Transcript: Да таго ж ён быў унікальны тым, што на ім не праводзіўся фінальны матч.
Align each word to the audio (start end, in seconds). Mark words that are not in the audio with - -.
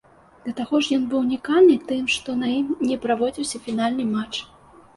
Да 0.45 0.53
таго 0.59 0.79
ж 0.85 0.95
ён 0.99 1.03
быў 1.11 1.17
унікальны 1.25 1.75
тым, 1.93 2.09
што 2.15 2.37
на 2.41 2.51
ім 2.57 2.67
не 2.89 2.99
праводзіўся 3.07 3.65
фінальны 3.69 4.11
матч. 4.19 4.35